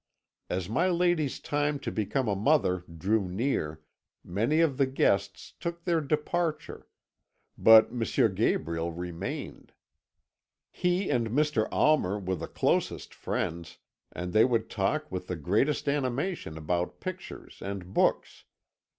[0.49, 3.81] "As my lady's time to become a mother drew near,
[4.23, 6.87] many of the guests took their departure;
[7.55, 8.01] but M.
[8.33, 9.73] Gabriel remained.
[10.71, 11.67] He and Mr.
[11.71, 13.77] Almer were the closest friends,
[14.11, 18.45] and they would talk with the greatest animation about pictures and books.